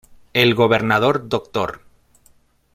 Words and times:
El 0.33 0.55
Gobernador 0.55 1.29
Dr. 1.29 1.81